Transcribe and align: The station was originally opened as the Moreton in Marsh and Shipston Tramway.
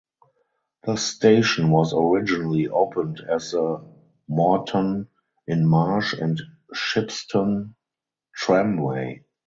The 0.83 0.95
station 0.95 1.69
was 1.69 1.93
originally 1.93 2.67
opened 2.67 3.21
as 3.29 3.51
the 3.51 3.85
Moreton 4.27 5.05
in 5.45 5.67
Marsh 5.67 6.13
and 6.13 6.41
Shipston 6.73 7.75
Tramway. 8.35 9.21